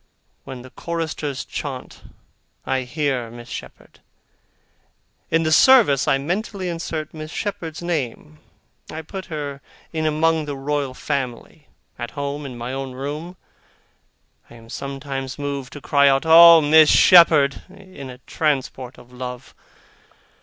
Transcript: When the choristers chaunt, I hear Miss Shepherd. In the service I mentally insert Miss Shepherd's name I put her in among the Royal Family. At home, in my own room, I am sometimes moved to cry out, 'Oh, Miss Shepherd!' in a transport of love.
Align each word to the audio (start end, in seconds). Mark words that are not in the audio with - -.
When 0.45 0.63
the 0.63 0.71
choristers 0.71 1.45
chaunt, 1.45 2.01
I 2.65 2.81
hear 2.89 3.29
Miss 3.29 3.49
Shepherd. 3.49 3.99
In 5.29 5.43
the 5.43 5.51
service 5.51 6.07
I 6.07 6.17
mentally 6.17 6.69
insert 6.69 7.13
Miss 7.13 7.29
Shepherd's 7.29 7.83
name 7.83 8.39
I 8.89 9.03
put 9.03 9.25
her 9.25 9.61
in 9.93 10.07
among 10.07 10.45
the 10.45 10.55
Royal 10.57 10.95
Family. 10.95 11.67
At 11.99 12.09
home, 12.17 12.47
in 12.47 12.57
my 12.57 12.73
own 12.73 12.93
room, 12.93 13.37
I 14.49 14.55
am 14.55 14.69
sometimes 14.71 15.37
moved 15.37 15.71
to 15.73 15.81
cry 15.81 16.09
out, 16.09 16.25
'Oh, 16.25 16.61
Miss 16.61 16.89
Shepherd!' 16.89 17.61
in 17.69 18.09
a 18.09 18.17
transport 18.25 18.97
of 18.97 19.11
love. 19.13 19.53